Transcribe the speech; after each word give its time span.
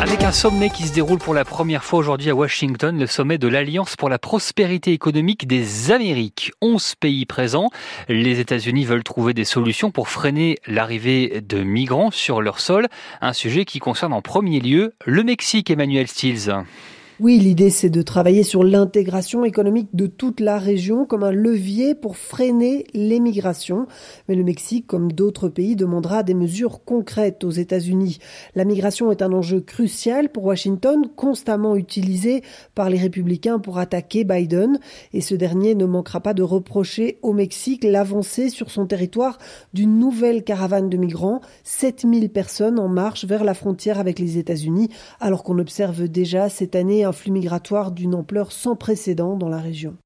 Avec 0.00 0.24
un 0.24 0.32
sommet 0.32 0.70
qui 0.70 0.88
se 0.88 0.94
déroule 0.94 1.18
pour 1.18 1.34
la 1.34 1.44
première 1.44 1.84
fois 1.84 1.98
aujourd'hui 1.98 2.30
à 2.30 2.34
Washington, 2.34 2.98
le 2.98 3.06
sommet 3.06 3.36
de 3.36 3.48
l'Alliance 3.48 3.96
pour 3.96 4.08
la 4.08 4.18
prospérité 4.18 4.92
économique 4.92 5.46
des 5.46 5.92
Amériques. 5.92 6.52
11 6.62 6.94
pays 6.94 7.26
présents. 7.26 7.68
Les 8.08 8.40
États-Unis 8.40 8.86
veulent 8.86 9.04
trouver 9.04 9.34
des 9.34 9.44
solutions 9.44 9.90
pour 9.90 10.08
freiner 10.08 10.56
l'arrivée 10.66 11.42
de 11.42 11.62
migrants 11.62 12.10
sur 12.10 12.40
leur 12.40 12.60
sol. 12.60 12.88
Un 13.20 13.34
sujet 13.34 13.66
qui 13.66 13.78
concerne 13.78 14.14
en 14.14 14.22
premier 14.22 14.60
lieu 14.60 14.94
le 15.04 15.22
Mexique, 15.22 15.70
Emmanuel 15.70 16.08
Stills. 16.08 16.50
Oui, 17.22 17.38
l'idée 17.38 17.68
c'est 17.68 17.90
de 17.90 18.00
travailler 18.00 18.42
sur 18.42 18.64
l'intégration 18.64 19.44
économique 19.44 19.90
de 19.92 20.06
toute 20.06 20.40
la 20.40 20.58
région 20.58 21.04
comme 21.04 21.22
un 21.22 21.32
levier 21.32 21.94
pour 21.94 22.16
freiner 22.16 22.86
l'émigration. 22.94 23.86
Mais 24.26 24.36
le 24.36 24.42
Mexique, 24.42 24.86
comme 24.86 25.12
d'autres 25.12 25.50
pays, 25.50 25.76
demandera 25.76 26.22
des 26.22 26.32
mesures 26.32 26.82
concrètes 26.82 27.44
aux 27.44 27.50
États-Unis. 27.50 28.20
La 28.54 28.64
migration 28.64 29.12
est 29.12 29.20
un 29.20 29.34
enjeu 29.34 29.60
crucial 29.60 30.30
pour 30.30 30.46
Washington, 30.46 31.08
constamment 31.14 31.76
utilisé 31.76 32.42
par 32.74 32.88
les 32.88 32.96
républicains 32.96 33.58
pour 33.58 33.76
attaquer 33.76 34.24
Biden. 34.24 34.80
Et 35.12 35.20
ce 35.20 35.34
dernier 35.34 35.74
ne 35.74 35.84
manquera 35.84 36.20
pas 36.20 36.32
de 36.32 36.42
reprocher 36.42 37.18
au 37.20 37.34
Mexique 37.34 37.84
l'avancée 37.84 38.48
sur 38.48 38.70
son 38.70 38.86
territoire 38.86 39.36
d'une 39.74 39.98
nouvelle 39.98 40.42
caravane 40.42 40.88
de 40.88 40.96
migrants, 40.96 41.42
7000 41.64 42.30
personnes 42.30 42.78
en 42.78 42.88
marche 42.88 43.26
vers 43.26 43.44
la 43.44 43.52
frontière 43.52 43.98
avec 43.98 44.18
les 44.18 44.38
États-Unis, 44.38 44.88
alors 45.20 45.42
qu'on 45.42 45.58
observe 45.58 46.08
déjà 46.08 46.48
cette 46.48 46.74
année 46.74 47.04
flux 47.12 47.32
migratoire 47.32 47.92
d'une 47.92 48.14
ampleur 48.14 48.52
sans 48.52 48.76
précédent 48.76 49.36
dans 49.36 49.48
la 49.48 49.58
région. 49.58 49.96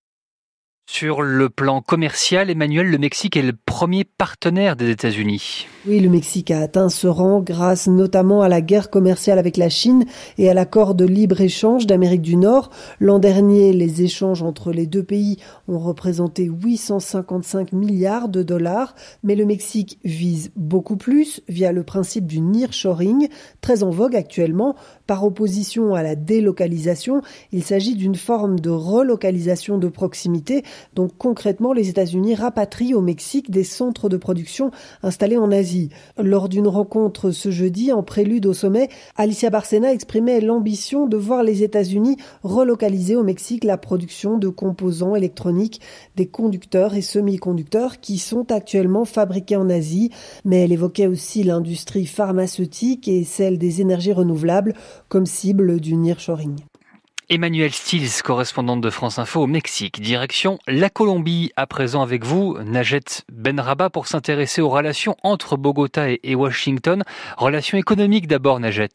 Sur 0.87 1.23
le 1.23 1.48
plan 1.48 1.80
commercial, 1.80 2.51
Emmanuel, 2.51 2.88
le 2.88 2.98
Mexique 2.98 3.37
est 3.37 3.43
le 3.43 3.55
premier 3.55 4.05
partenaire 4.05 4.77
des 4.77 4.91
États-Unis. 4.91 5.66
Oui, 5.87 5.98
le 5.98 6.09
Mexique 6.09 6.51
a 6.51 6.60
atteint 6.60 6.88
ce 6.88 7.07
rang 7.07 7.41
grâce 7.41 7.88
notamment 7.88 8.43
à 8.43 8.48
la 8.48 8.60
guerre 8.60 8.91
commerciale 8.91 9.38
avec 9.38 9.57
la 9.57 9.70
Chine 9.70 10.05
et 10.38 10.48
à 10.48 10.55
l'accord 10.55 10.95
de 10.95 11.05
libre-échange 11.05 11.87
d'Amérique 11.87 12.23
du 12.23 12.37
Nord. 12.37 12.70
L'an 13.01 13.19
dernier, 13.19 13.73
les 13.73 14.02
échanges 14.02 14.43
entre 14.43 14.73
les 14.73 14.87
deux 14.87 15.02
pays 15.02 15.38
ont 15.68 15.79
représenté 15.79 16.45
855 16.45 17.73
milliards 17.73 18.29
de 18.29 18.43
dollars, 18.43 18.95
mais 19.23 19.35
le 19.35 19.46
Mexique 19.46 19.99
vise 20.05 20.52
beaucoup 20.55 20.96
plus 20.96 21.40
via 21.49 21.73
le 21.73 21.82
principe 21.82 22.27
du 22.27 22.40
nearshoring, 22.40 23.29
très 23.62 23.82
en 23.82 23.90
vogue 23.90 24.16
actuellement. 24.16 24.77
Par 25.07 25.24
opposition 25.24 25.95
à 25.95 26.02
la 26.02 26.15
délocalisation, 26.15 27.21
il 27.52 27.65
s'agit 27.65 27.95
d'une 27.95 28.15
forme 28.15 28.60
de 28.60 28.71
relocalisation 28.71 29.77
de 29.77 29.88
proximité 29.88 30.62
donc 30.95 31.13
concrètement, 31.19 31.73
les 31.73 31.89
États-Unis 31.89 32.35
rapatrient 32.35 32.95
au 32.95 33.01
Mexique 33.01 33.51
des 33.51 33.65
centres 33.65 34.09
de 34.09 34.17
production 34.17 34.71
installés 35.03 35.37
en 35.37 35.51
Asie. 35.51 35.91
Lors 36.19 36.49
d'une 36.49 36.69
rencontre 36.69 37.30
ce 37.30 37.51
jeudi, 37.51 37.93
en 37.93 38.03
prélude 38.03 38.47
au 38.47 38.55
sommet, 38.55 38.89
Alicia 39.17 39.51
Barcena 39.51 39.93
exprimait 39.93 40.41
l'ambition 40.41 41.07
de 41.07 41.17
voir 41.17 41.43
les 41.43 41.63
États-Unis 41.63 42.17
relocaliser 42.43 43.17
au 43.17 43.23
Mexique 43.23 43.65
la 43.65 43.79
production 43.79 44.39
de 44.39 44.49
composants 44.49 45.17
électroniques, 45.17 45.80
des 46.17 46.27
conducteurs 46.27 46.95
et 46.95 47.02
semi-conducteurs 47.02 48.01
qui 48.01 48.19
sont 48.19 48.51
actuellement 48.52 49.05
fabriqués 49.05 49.57
en 49.57 49.71
Asie. 49.71 50.11
Mais 50.45 50.65
elle 50.65 50.73
évoquait 50.73 51.07
aussi 51.07 51.43
l'industrie 51.43 52.07
pharmaceutique 52.07 53.09
et 53.09 53.25
celle 53.25 53.59
des 53.59 53.80
énergies 53.80 54.13
renouvelables 54.13 54.75
comme 55.09 55.27
cible 55.27 55.80
du 55.80 55.97
nearshoring. 55.97 56.57
Emmanuel 57.30 57.73
Stills, 57.73 58.23
correspondante 58.23 58.83
de 58.83 58.91
France 58.91 59.19
Info 59.19 59.41
au 59.41 59.47
Mexique. 59.47 60.03
Direction 60.03 60.59
la 60.67 60.91
Colombie, 60.91 61.53
à 61.57 61.67
présent 61.67 62.03
avec 62.03 62.23
vous, 62.23 62.59
Najet 62.63 63.01
Benraba, 63.33 63.89
pour 63.89 64.06
s'intéresser 64.06 64.61
aux 64.61 64.69
relations 64.69 65.17
entre 65.22 65.56
Bogota 65.56 66.09
et 66.11 66.34
Washington. 66.34 67.03
Relations 67.39 67.78
économiques 67.78 68.27
d'abord, 68.27 68.61
Najet. 68.61 68.89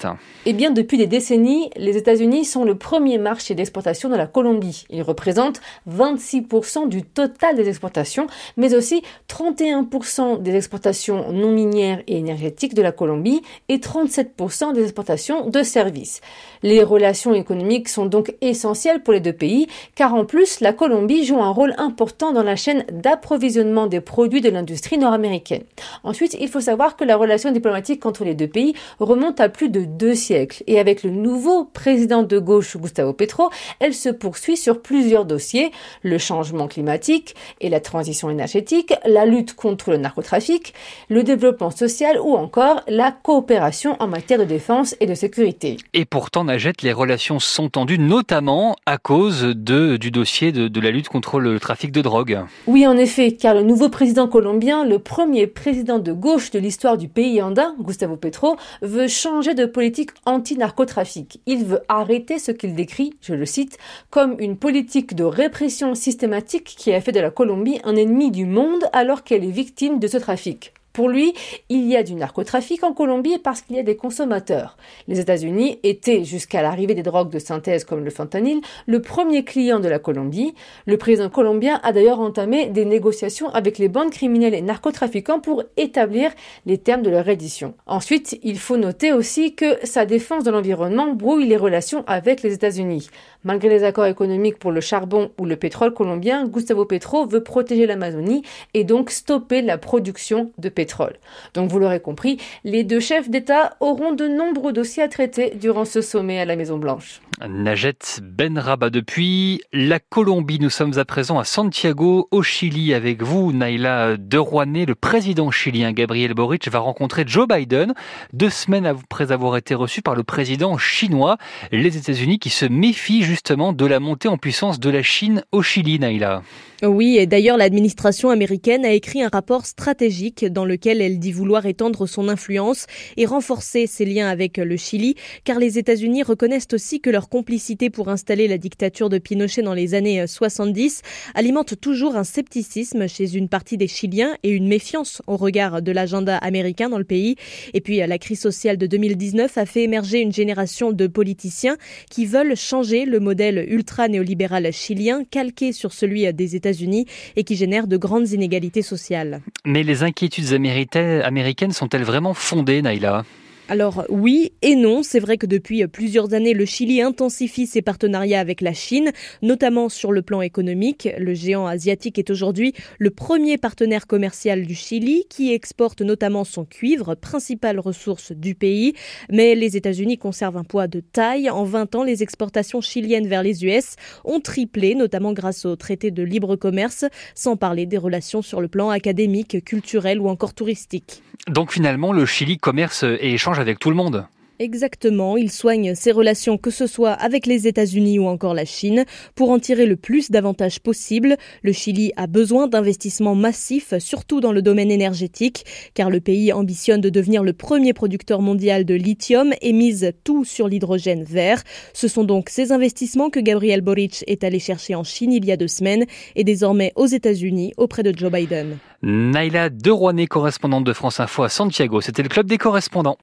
Eh 0.45 0.53
bien, 0.53 0.69
depuis 0.69 0.97
des 0.99 1.07
décennies, 1.07 1.71
les 1.75 1.97
États-Unis 1.97 2.45
sont 2.45 2.65
le 2.65 2.75
premier 2.75 3.17
marché 3.17 3.55
d'exportation 3.55 4.09
de 4.09 4.15
la 4.15 4.27
Colombie. 4.27 4.85
Ils 4.91 5.01
représentent 5.01 5.61
26% 5.89 6.87
du 6.87 7.01
total 7.01 7.55
des 7.55 7.67
exportations, 7.67 8.27
mais 8.57 8.75
aussi 8.75 9.01
31% 9.27 10.43
des 10.43 10.55
exportations 10.55 11.31
non 11.31 11.51
minières 11.51 12.03
et 12.05 12.17
énergétiques 12.17 12.75
de 12.75 12.83
la 12.83 12.91
Colombie 12.91 13.41
et 13.69 13.77
37% 13.77 14.73
des 14.73 14.83
exportations 14.83 15.49
de 15.49 15.63
services. 15.63 16.21
Les 16.61 16.83
relations 16.83 17.33
économiques 17.33 17.89
sont 17.89 18.05
donc 18.05 18.18
donc 18.19 18.35
essentiel 18.41 19.01
pour 19.01 19.13
les 19.13 19.21
deux 19.21 19.31
pays, 19.31 19.67
car 19.95 20.13
en 20.13 20.25
plus, 20.25 20.59
la 20.59 20.73
Colombie 20.73 21.23
joue 21.23 21.41
un 21.41 21.51
rôle 21.51 21.73
important 21.77 22.33
dans 22.33 22.43
la 22.43 22.57
chaîne 22.57 22.83
d'approvisionnement 22.91 23.87
des 23.87 24.01
produits 24.01 24.41
de 24.41 24.49
l'industrie 24.49 24.97
nord-américaine. 24.97 25.63
Ensuite, 26.03 26.35
il 26.37 26.49
faut 26.49 26.59
savoir 26.59 26.97
que 26.97 27.05
la 27.05 27.15
relation 27.15 27.51
diplomatique 27.51 28.05
entre 28.05 28.25
les 28.25 28.33
deux 28.35 28.49
pays 28.49 28.73
remonte 28.99 29.39
à 29.39 29.47
plus 29.47 29.69
de 29.69 29.85
deux 29.85 30.15
siècles, 30.15 30.63
et 30.67 30.81
avec 30.81 31.03
le 31.03 31.11
nouveau 31.11 31.63
président 31.63 32.21
de 32.21 32.39
gauche, 32.39 32.75
Gustavo 32.75 33.13
Petro, 33.13 33.51
elle 33.79 33.93
se 33.93 34.09
poursuit 34.09 34.57
sur 34.57 34.81
plusieurs 34.81 35.23
dossiers, 35.23 35.71
le 36.03 36.17
changement 36.17 36.67
climatique 36.67 37.35
et 37.61 37.69
la 37.69 37.79
transition 37.79 38.29
énergétique, 38.29 38.93
la 39.05 39.25
lutte 39.25 39.53
contre 39.53 39.91
le 39.91 39.97
narcotrafic, 39.97 40.73
le 41.07 41.23
développement 41.23 41.71
social 41.71 42.19
ou 42.19 42.35
encore 42.35 42.81
la 42.89 43.13
coopération 43.13 43.95
en 44.01 44.07
matière 44.07 44.39
de 44.39 44.43
défense 44.43 44.93
et 44.99 45.05
de 45.05 45.13
sécurité. 45.13 45.77
Et 45.93 46.03
pourtant, 46.03 46.43
Najette, 46.43 46.81
les 46.81 46.91
relations 46.91 47.39
sont 47.39 47.69
tendues 47.69 47.97
notamment 48.09 48.75
à 48.87 48.97
cause 48.97 49.43
du 49.43 50.09
dossier 50.09 50.51
de, 50.51 50.67
de 50.67 50.79
la 50.81 50.89
lutte 50.89 51.09
contre 51.09 51.39
le 51.39 51.59
trafic 51.59 51.91
de 51.91 52.01
drogue. 52.01 52.39
Oui, 52.65 52.87
en 52.87 52.97
effet, 52.97 53.33
car 53.33 53.53
le 53.53 53.61
nouveau 53.61 53.89
président 53.89 54.27
colombien, 54.27 54.83
le 54.83 54.97
premier 54.97 55.45
président 55.45 55.99
de 55.99 56.11
gauche 56.11 56.49
de 56.49 56.57
l'histoire 56.57 56.97
du 56.97 57.07
pays 57.07 57.39
andin, 57.39 57.75
Gustavo 57.79 58.15
Petro, 58.15 58.57
veut 58.81 59.07
changer 59.07 59.53
de 59.53 59.67
politique 59.67 60.09
anti-narcotrafic. 60.25 61.39
Il 61.45 61.65
veut 61.65 61.81
arrêter 61.87 62.39
ce 62.39 62.51
qu'il 62.51 62.73
décrit, 62.73 63.13
je 63.21 63.35
le 63.35 63.45
cite, 63.45 63.77
comme 64.09 64.35
une 64.39 64.57
politique 64.57 65.13
de 65.13 65.23
répression 65.23 65.93
systématique 65.93 66.63
qui 66.63 66.91
a 66.91 67.01
fait 67.01 67.11
de 67.11 67.19
la 67.19 67.29
Colombie 67.29 67.79
un 67.83 67.95
ennemi 67.95 68.31
du 68.31 68.45
monde 68.45 68.85
alors 68.91 69.23
qu'elle 69.23 69.43
est 69.43 69.51
victime 69.51 69.99
de 69.99 70.07
ce 70.07 70.17
trafic. 70.17 70.73
Pour 70.99 71.07
lui, 71.07 71.33
il 71.69 71.87
y 71.87 71.95
a 71.95 72.03
du 72.03 72.13
narcotrafic 72.13 72.83
en 72.83 72.91
Colombie 72.91 73.37
parce 73.37 73.61
qu'il 73.61 73.77
y 73.77 73.79
a 73.79 73.83
des 73.83 73.95
consommateurs. 73.95 74.75
Les 75.07 75.21
États-Unis 75.21 75.79
étaient, 75.83 76.25
jusqu'à 76.25 76.61
l'arrivée 76.61 76.93
des 76.93 77.03
drogues 77.03 77.31
de 77.31 77.39
synthèse 77.39 77.85
comme 77.85 78.03
le 78.03 78.09
fentanyl, 78.09 78.59
le 78.85 79.01
premier 79.01 79.45
client 79.45 79.79
de 79.79 79.87
la 79.87 79.97
Colombie. 79.97 80.53
Le 80.87 80.97
président 80.97 81.29
colombien 81.29 81.79
a 81.83 81.93
d'ailleurs 81.93 82.19
entamé 82.19 82.65
des 82.65 82.83
négociations 82.83 83.47
avec 83.51 83.77
les 83.77 83.87
bandes 83.87 84.09
criminelles 84.09 84.53
et 84.53 84.61
narcotrafiquants 84.61 85.39
pour 85.39 85.63
établir 85.77 86.31
les 86.65 86.77
termes 86.77 87.01
de 87.01 87.09
leur 87.09 87.23
reddition. 87.23 87.75
Ensuite, 87.85 88.37
il 88.43 88.59
faut 88.59 88.75
noter 88.75 89.13
aussi 89.13 89.55
que 89.55 89.77
sa 89.85 90.05
défense 90.05 90.43
de 90.43 90.51
l'environnement 90.51 91.13
brouille 91.13 91.47
les 91.47 91.55
relations 91.55 92.03
avec 92.07 92.43
les 92.43 92.53
États-Unis. 92.53 93.09
Malgré 93.45 93.69
les 93.69 93.85
accords 93.85 94.05
économiques 94.05 94.59
pour 94.59 94.71
le 94.71 94.81
charbon 94.81 95.31
ou 95.39 95.45
le 95.45 95.55
pétrole 95.55 95.93
colombien, 95.93 96.45
Gustavo 96.45 96.83
Petro 96.83 97.25
veut 97.25 97.41
protéger 97.41 97.85
l'Amazonie 97.85 98.43
et 98.73 98.83
donc 98.83 99.11
stopper 99.11 99.61
la 99.61 99.77
production 99.77 100.51
de 100.57 100.67
pétrole. 100.67 101.13
Donc 101.53 101.69
vous 101.69 101.79
l'aurez 101.79 102.01
compris, 102.01 102.37
les 102.65 102.83
deux 102.83 102.99
chefs 102.99 103.29
d'État 103.29 103.77
auront 103.79 104.11
de 104.11 104.27
nombreux 104.27 104.73
dossiers 104.73 105.03
à 105.03 105.07
traiter 105.07 105.53
durant 105.55 105.85
ce 105.85 106.01
sommet 106.01 106.39
à 106.39 106.45
la 106.45 106.57
Maison 106.57 106.77
Blanche. 106.77 107.21
Najet 107.47 107.95
Benraba 108.21 108.89
depuis 108.89 109.61
la 109.71 109.99
Colombie. 109.99 110.59
Nous 110.59 110.69
sommes 110.69 110.97
à 110.97 111.05
présent 111.05 111.39
à 111.39 111.45
Santiago, 111.45 112.27
au 112.31 112.43
Chili, 112.43 112.93
avec 112.93 113.23
vous, 113.23 113.53
Naila 113.53 114.17
de 114.17 114.37
Rouanet. 114.37 114.85
Le 114.85 114.95
président 114.95 115.49
chilien 115.49 115.93
Gabriel 115.93 116.33
Boric 116.33 116.67
va 116.69 116.79
rencontrer 116.79 117.23
Joe 117.25 117.47
Biden 117.47 117.93
deux 118.33 118.49
semaines 118.49 118.85
après 118.85 119.31
avoir 119.31 119.55
été 119.55 119.73
reçu 119.73 120.01
par 120.01 120.15
le 120.15 120.23
président 120.23 120.77
chinois. 120.77 121.37
Les 121.71 121.95
États-Unis 121.95 122.39
qui 122.39 122.49
se 122.49 122.65
méfient 122.65 123.23
justement 123.29 123.73
de 123.73 123.85
la 123.85 123.99
montée 123.99 124.27
en 124.27 124.37
puissance 124.37 124.79
de 124.79 124.89
la 124.89 125.03
Chine 125.03 125.43
au 125.51 125.61
Chili, 125.61 125.99
Naila. 125.99 126.41
Oui, 126.81 127.17
et 127.17 127.27
d'ailleurs 127.27 127.57
l'administration 127.57 128.29
américaine 128.29 128.85
a 128.85 128.93
écrit 128.93 129.21
un 129.21 129.27
rapport 129.27 129.65
stratégique 129.65 130.45
dans 130.45 130.63
lequel 130.65 131.01
elle 131.01 131.19
dit 131.19 131.33
vouloir 131.33 131.65
étendre 131.65 132.07
son 132.07 132.27
influence 132.29 132.87
et 133.17 133.25
renforcer 133.25 133.85
ses 133.85 134.05
liens 134.05 134.29
avec 134.29 134.57
le 134.57 134.77
Chili, 134.77 135.15
car 135.43 135.59
les 135.59 135.77
États-Unis 135.77 136.23
reconnaissent 136.23 136.69
aussi 136.73 137.01
que 137.01 137.09
leur 137.09 137.29
complicité 137.29 137.89
pour 137.89 138.07
installer 138.07 138.47
la 138.47 138.57
dictature 138.57 139.09
de 139.09 139.17
Pinochet 139.17 139.61
dans 139.61 139.73
les 139.73 139.93
années 139.93 140.25
70 140.25 141.01
alimente 141.35 141.79
toujours 141.79 142.15
un 142.15 142.23
scepticisme 142.23 143.07
chez 143.07 143.35
une 143.35 143.49
partie 143.49 143.77
des 143.77 143.87
Chiliens 143.87 144.35
et 144.43 144.49
une 144.49 144.67
méfiance 144.67 145.21
au 145.27 145.35
regard 145.35 145.81
de 145.81 145.91
l'agenda 145.91 146.37
américain 146.37 146.89
dans 146.89 146.97
le 146.97 147.03
pays. 147.03 147.35
Et 147.73 147.81
puis 147.81 147.97
la 147.97 148.17
crise 148.17 148.39
sociale 148.39 148.77
de 148.77 148.87
2019 148.87 149.57
a 149.57 149.65
fait 149.65 149.83
émerger 149.83 150.21
une 150.21 150.31
génération 150.31 150.93
de 150.93 151.07
politiciens 151.07 151.75
qui 152.09 152.25
veulent 152.25 152.55
changer 152.55 153.03
le 153.03 153.18
modèle 153.19 153.65
ultra-néolibéral 153.69 154.71
chilien 154.71 155.23
calqué 155.29 155.71
sur 155.71 155.93
celui 155.93 156.31
des 156.33 156.55
États 156.55 156.71
unis 156.71 157.05
et 157.35 157.43
qui 157.43 157.55
génère 157.55 157.87
de 157.87 157.97
grandes 157.97 158.31
inégalités 158.31 158.81
sociales. 158.81 159.41
Mais 159.65 159.83
les 159.83 160.03
inquiétudes 160.03 160.53
américaines 160.53 161.71
sont-elles 161.71 162.03
vraiment 162.03 162.33
fondées, 162.33 162.81
Naïla? 162.81 163.25
Alors 163.69 164.03
oui 164.09 164.51
et 164.63 164.75
non, 164.75 165.03
c'est 165.03 165.19
vrai 165.19 165.37
que 165.37 165.45
depuis 165.45 165.85
plusieurs 165.85 166.33
années, 166.33 166.55
le 166.55 166.65
Chili 166.65 167.03
intensifie 167.03 167.67
ses 167.67 167.83
partenariats 167.83 168.39
avec 168.39 168.61
la 168.61 168.73
Chine, 168.73 169.11
notamment 169.43 169.89
sur 169.89 170.11
le 170.11 170.23
plan 170.23 170.41
économique. 170.41 171.07
Le 171.19 171.35
géant 171.35 171.67
asiatique 171.67 172.17
est 172.17 172.31
aujourd'hui 172.31 172.73
le 172.97 173.11
premier 173.11 173.59
partenaire 173.59 174.07
commercial 174.07 174.65
du 174.65 174.73
Chili 174.73 175.25
qui 175.29 175.53
exporte 175.53 176.01
notamment 176.01 176.45
son 176.45 176.65
cuivre, 176.65 177.13
principale 177.13 177.79
ressource 177.79 178.31
du 178.31 178.55
pays. 178.55 178.95
Mais 179.31 179.53
les 179.53 179.77
États-Unis 179.77 180.17
conservent 180.17 180.57
un 180.57 180.63
poids 180.63 180.87
de 180.87 180.99
taille. 180.99 181.51
En 181.51 181.63
20 181.63 181.93
ans, 181.93 182.03
les 182.03 182.23
exportations 182.23 182.81
chiliennes 182.81 183.27
vers 183.27 183.43
les 183.43 183.63
US 183.65 183.97
ont 184.25 184.39
triplé, 184.39 184.95
notamment 184.95 185.31
grâce 185.31 185.65
au 185.65 185.75
traité 185.75 186.09
de 186.09 186.23
libre 186.23 186.55
commerce, 186.55 187.05
sans 187.35 187.55
parler 187.55 187.85
des 187.85 187.99
relations 187.99 188.41
sur 188.41 188.61
le 188.61 188.67
plan 188.67 188.89
académique, 188.89 189.63
culturel 189.63 190.19
ou 190.19 190.27
encore 190.27 190.55
touristique. 190.55 191.21
Donc 191.47 191.71
finalement, 191.71 192.13
le 192.13 192.25
Chili 192.25 192.57
commerce 192.57 193.03
et 193.03 193.37
échange 193.59 193.67
avec 193.67 193.79
tout 193.79 193.89
le 193.89 193.95
monde. 193.95 194.25
Exactement, 194.61 195.37
il 195.37 195.49
soigne 195.49 195.95
ses 195.95 196.11
relations 196.11 196.57
que 196.57 196.69
ce 196.69 196.85
soit 196.85 197.13
avec 197.13 197.45
les 197.45 197.65
États-Unis 197.65 198.19
ou 198.19 198.27
encore 198.27 198.53
la 198.53 198.65
Chine 198.65 199.05
pour 199.33 199.51
en 199.51 199.57
tirer 199.59 199.85
le 199.85 199.95
plus 199.95 200.31
d'avantages 200.31 200.81
possible. 200.81 201.37
Le 201.63 201.71
Chili 201.71 202.11
a 202.17 202.27
besoin 202.27 202.67
d'investissements 202.67 203.35
massifs, 203.35 203.93
surtout 203.99 204.41
dans 204.41 204.51
le 204.51 204.61
domaine 204.61 204.91
énergétique, 204.91 205.63
car 205.93 206.09
le 206.09 206.19
pays 206.19 206.51
ambitionne 206.51 206.99
de 206.99 207.09
devenir 207.09 207.41
le 207.41 207.53
premier 207.53 207.93
producteur 207.93 208.41
mondial 208.41 208.83
de 208.83 208.95
lithium 208.95 209.53
et 209.61 209.71
mise 209.71 210.11
tout 210.25 210.43
sur 210.43 210.67
l'hydrogène 210.67 211.23
vert. 211.23 211.63
Ce 211.93 212.09
sont 212.09 212.25
donc 212.25 212.49
ces 212.49 212.73
investissements 212.73 213.29
que 213.29 213.39
Gabriel 213.39 213.79
Boric 213.79 214.25
est 214.27 214.43
allé 214.43 214.59
chercher 214.59 214.93
en 214.93 215.05
Chine 215.05 215.31
il 215.31 215.45
y 215.45 215.53
a 215.53 215.57
deux 215.57 215.69
semaines 215.69 216.03
et 216.35 216.43
désormais 216.43 216.91
aux 216.97 217.07
États-Unis 217.07 217.71
auprès 217.77 218.03
de 218.03 218.13
Joe 218.13 218.29
Biden. 218.29 218.77
Naila 219.03 219.69
Derouanet, 219.69 220.27
correspondante 220.27 220.83
de 220.83 220.91
France 220.91 221.21
Info 221.21 221.43
à 221.43 221.49
Santiago, 221.49 222.01
c'était 222.01 222.23
le 222.23 222.27
club 222.27 222.47
des 222.47 222.57
correspondants. 222.57 223.17